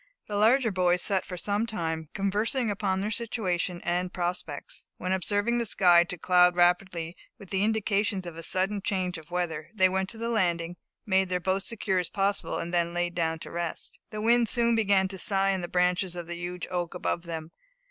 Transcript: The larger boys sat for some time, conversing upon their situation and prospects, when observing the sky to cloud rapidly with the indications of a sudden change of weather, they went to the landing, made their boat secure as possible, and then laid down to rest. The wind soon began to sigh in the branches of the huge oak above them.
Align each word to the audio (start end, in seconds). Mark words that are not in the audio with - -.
The 0.27 0.35
larger 0.35 0.71
boys 0.71 1.03
sat 1.03 1.27
for 1.27 1.37
some 1.37 1.67
time, 1.67 2.09
conversing 2.15 2.71
upon 2.71 3.01
their 3.01 3.11
situation 3.11 3.81
and 3.83 4.11
prospects, 4.11 4.87
when 4.97 5.11
observing 5.11 5.59
the 5.59 5.65
sky 5.67 6.05
to 6.05 6.17
cloud 6.17 6.55
rapidly 6.55 7.15
with 7.37 7.51
the 7.51 7.63
indications 7.63 8.25
of 8.25 8.35
a 8.35 8.41
sudden 8.41 8.81
change 8.81 9.19
of 9.19 9.29
weather, 9.29 9.69
they 9.75 9.87
went 9.89 10.09
to 10.09 10.17
the 10.17 10.29
landing, 10.29 10.75
made 11.05 11.29
their 11.29 11.39
boat 11.39 11.61
secure 11.61 11.99
as 11.99 12.09
possible, 12.09 12.57
and 12.57 12.73
then 12.73 12.95
laid 12.95 13.13
down 13.13 13.37
to 13.41 13.51
rest. 13.51 13.99
The 14.09 14.21
wind 14.21 14.49
soon 14.49 14.73
began 14.73 15.07
to 15.07 15.19
sigh 15.19 15.51
in 15.51 15.61
the 15.61 15.67
branches 15.67 16.15
of 16.15 16.25
the 16.25 16.35
huge 16.35 16.65
oak 16.71 16.95
above 16.95 17.21
them. 17.21 17.51